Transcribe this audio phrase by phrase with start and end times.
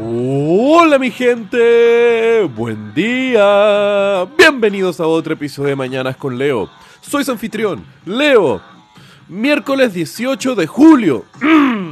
[0.00, 4.28] Hola mi gente, buen día.
[4.38, 6.70] Bienvenidos a otro episodio de Mañanas con Leo.
[7.00, 8.62] Soy su anfitrión, Leo.
[9.26, 11.24] Miércoles 18 de julio.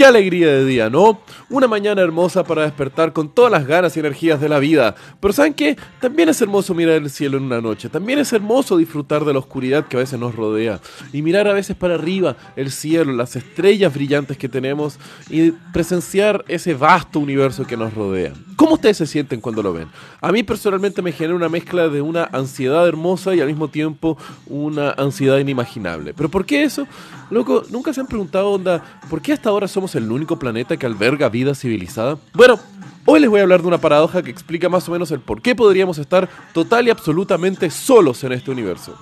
[0.00, 1.20] Qué alegría de día, ¿no?
[1.50, 4.94] Una mañana hermosa para despertar con todas las ganas y energías de la vida.
[5.20, 5.76] Pero ¿saben qué?
[6.00, 7.90] También es hermoso mirar el cielo en una noche.
[7.90, 10.80] También es hermoso disfrutar de la oscuridad que a veces nos rodea.
[11.12, 16.46] Y mirar a veces para arriba el cielo, las estrellas brillantes que tenemos y presenciar
[16.48, 18.32] ese vasto universo que nos rodea.
[18.56, 19.88] ¿Cómo ustedes se sienten cuando lo ven?
[20.22, 24.16] A mí personalmente me genera una mezcla de una ansiedad hermosa y al mismo tiempo
[24.46, 26.14] una ansiedad inimaginable.
[26.14, 26.86] ¿Pero por qué eso?
[27.30, 30.86] Loco, ¿nunca se han preguntado, onda, por qué hasta ahora somos el único planeta que
[30.86, 32.18] alberga vida civilizada?
[32.34, 32.58] Bueno,
[33.04, 35.42] hoy les voy a hablar de una paradoja que explica más o menos el por
[35.42, 38.96] qué podríamos estar total y absolutamente solos en este universo.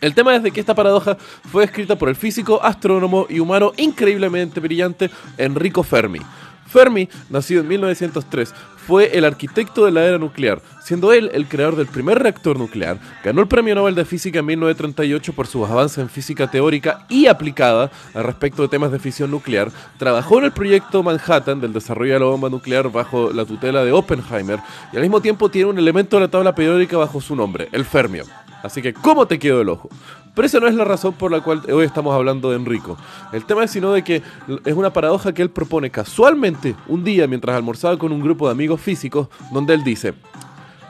[0.00, 1.16] El tema es de que esta paradoja
[1.50, 6.20] fue escrita por el físico, astrónomo y humano increíblemente brillante Enrico Fermi.
[6.68, 8.54] Fermi, nacido en 1903,
[8.88, 12.98] fue el arquitecto de la era nuclear, siendo él el creador del primer reactor nuclear,
[13.22, 17.26] ganó el Premio Nobel de Física en 1938 por sus avances en física teórica y
[17.26, 22.14] aplicada al respecto de temas de fisión nuclear, trabajó en el proyecto Manhattan del desarrollo
[22.14, 24.58] de la bomba nuclear bajo la tutela de Oppenheimer
[24.90, 27.84] y al mismo tiempo tiene un elemento de la tabla periódica bajo su nombre, el
[27.84, 28.24] fermio.
[28.62, 29.88] Así que, ¿cómo te quedó el ojo?
[30.34, 32.96] Pero esa no es la razón por la cual hoy estamos hablando de Enrico.
[33.32, 34.22] El tema es sino de que
[34.64, 38.52] es una paradoja que él propone casualmente un día mientras almorzaba con un grupo de
[38.52, 40.14] amigos físicos, donde él dice,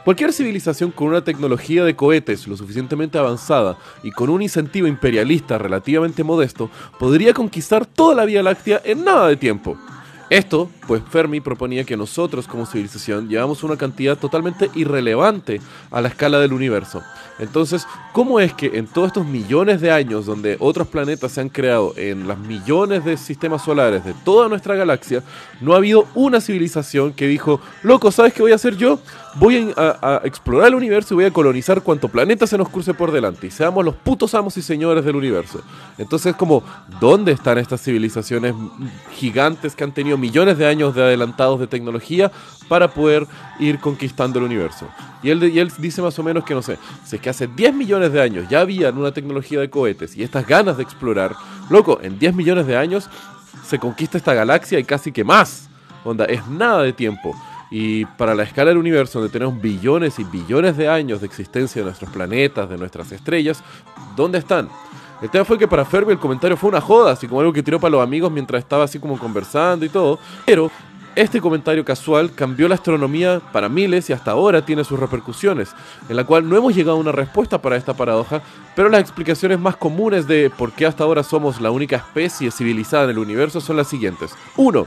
[0.09, 5.59] Cualquier civilización con una tecnología de cohetes lo suficientemente avanzada y con un incentivo imperialista
[5.59, 9.77] relativamente modesto podría conquistar toda la Vía Láctea en nada de tiempo.
[10.31, 16.09] Esto, pues Fermi proponía que nosotros como civilización llevamos una cantidad totalmente irrelevante a la
[16.09, 17.03] escala del universo.
[17.39, 21.51] Entonces, ¿cómo es que en todos estos millones de años donde otros planetas se han
[21.51, 25.23] creado, en las millones de sistemas solares de toda nuestra galaxia,
[25.61, 28.99] no ha habido una civilización que dijo, loco, ¿sabes qué voy a hacer yo?
[29.35, 33.13] Voy a, explorar el universo y voy a colonizar cuanto planeta se nos cruce por
[33.13, 35.61] delante y seamos los putos amos y señores del universo.
[35.99, 36.65] Entonces, como,
[36.99, 38.55] ¿dónde están estas civilizaciones
[39.13, 42.31] gigantes que han tenido millones de años de adelantados de tecnología
[42.69, 43.27] para poder
[43.59, 44.89] ir conquistando el universo.
[45.23, 47.47] Y él, y él dice más o menos que, no sé, si es que hace
[47.47, 51.35] 10 millones de años ya había una tecnología de cohetes y estas ganas de explorar,
[51.71, 53.09] loco, en 10 millones de años
[53.67, 55.69] se conquista esta galaxia y casi que más.
[56.05, 57.35] Onda, es nada de tiempo.
[57.71, 61.83] Y para la escala del universo, donde tenemos billones y billones de años de existencia
[61.83, 63.63] de nuestros planetas, de nuestras estrellas,
[64.17, 64.69] ¿dónde están?
[65.21, 67.63] El tema fue que para Fermi el comentario fue una joda, así como algo que
[67.63, 70.19] tiró para los amigos mientras estaba así como conversando y todo.
[70.47, 70.71] Pero
[71.17, 75.75] este comentario casual cambió la astronomía para miles y hasta ahora tiene sus repercusiones,
[76.09, 78.41] en la cual no hemos llegado a una respuesta para esta paradoja,
[78.77, 83.05] pero las explicaciones más comunes de por qué hasta ahora somos la única especie civilizada
[83.05, 84.37] en el universo son las siguientes.
[84.57, 84.87] 1.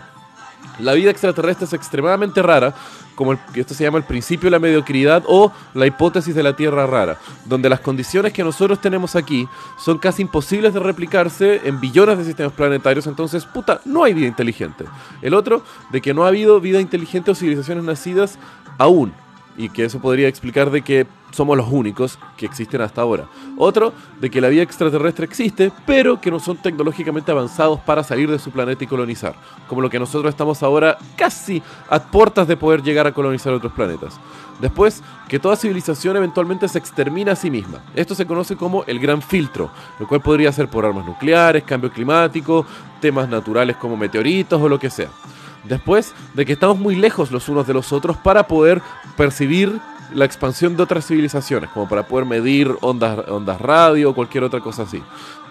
[0.80, 2.74] La vida extraterrestre es extremadamente rara,
[3.16, 6.88] como esto se llama el principio de la mediocridad o la hipótesis de la Tierra
[6.88, 12.18] rara, donde las condiciones que nosotros tenemos aquí son casi imposibles de replicarse en billones
[12.18, 14.86] de sistemas planetarios, entonces, puta, no hay vida inteligente.
[15.22, 18.38] El otro, de que no ha habido vida inteligente o civilizaciones nacidas
[18.78, 19.14] aún,
[19.62, 23.28] y que eso podría explicar de que somos los únicos que existen hasta ahora.
[23.58, 28.30] Otro, de que la vida extraterrestre existe, pero que no son tecnológicamente avanzados para salir
[28.30, 29.36] de su planeta y colonizar,
[29.68, 33.72] como lo que nosotros estamos ahora casi a puertas de poder llegar a colonizar otros
[33.74, 34.20] planetas.
[34.60, 37.84] Después, que toda civilización eventualmente se extermina a sí misma.
[37.96, 39.70] Esto se conoce como el gran filtro,
[40.00, 42.66] lo cual podría ser por armas nucleares, cambio climático,
[43.00, 45.10] temas naturales como meteoritos o lo que sea.
[45.64, 48.82] Después de que estamos muy lejos los unos de los otros para poder
[49.16, 49.80] percibir
[50.14, 54.60] la expansión de otras civilizaciones, como para poder medir ondas, ondas radio o cualquier otra
[54.60, 55.02] cosa así.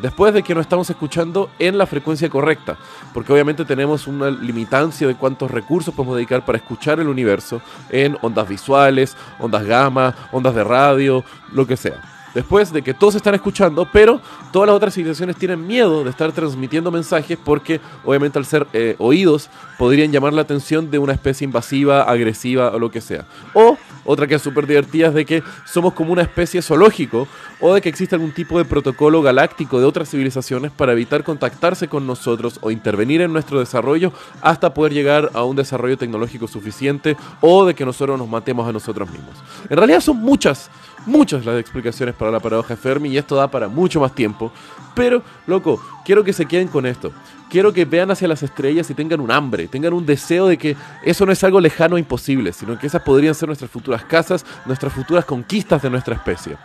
[0.02, 2.76] Después de que no estamos escuchando en la frecuencia correcta,
[3.14, 8.18] porque obviamente tenemos una limitancia de cuántos recursos podemos dedicar para escuchar el universo en
[8.20, 13.34] ondas visuales, ondas gamma, ondas de radio, lo que sea después de que todos están
[13.34, 14.20] escuchando, pero
[14.52, 18.96] todas las otras civilizaciones tienen miedo de estar transmitiendo mensajes porque obviamente al ser eh,
[18.98, 23.24] oídos podrían llamar la atención de una especie invasiva, agresiva o lo que sea.
[23.54, 27.28] O otra que es súper divertida es de que somos como una especie zoológico
[27.60, 31.88] o de que existe algún tipo de protocolo galáctico de otras civilizaciones para evitar contactarse
[31.88, 37.16] con nosotros o intervenir en nuestro desarrollo hasta poder llegar a un desarrollo tecnológico suficiente
[37.40, 39.34] o de que nosotros nos matemos a nosotros mismos.
[39.68, 40.70] En realidad son muchas,
[41.06, 44.52] muchas las explicaciones para la paradoja Fermi y esto da para mucho más tiempo.
[44.94, 47.12] Pero, loco, quiero que se queden con esto.
[47.48, 50.76] Quiero que vean hacia las estrellas y tengan un hambre, tengan un deseo de que
[51.02, 54.46] eso no es algo lejano e imposible, sino que esas podrían ser nuestras futuras casas,
[54.66, 56.56] nuestras futuras conquistas de nuestra especie.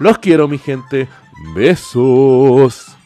[0.00, 1.08] Los quiero, mi gente.
[1.54, 2.97] Besos.